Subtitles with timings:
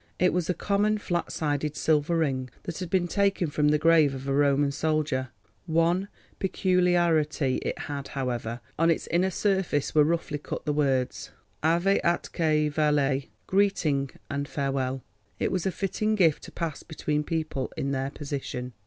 [0.17, 4.15] It was a common flat sided silver ring that had been taken from the grave
[4.15, 5.29] of a Roman soldier:
[5.67, 6.07] one
[6.39, 11.29] peculiarity it had, however; on its inner surface were roughly cut the words,
[11.61, 15.03] "ave atque vale." Greeting and farewell!
[15.37, 18.73] It was a fitting gift to pass between people in their position.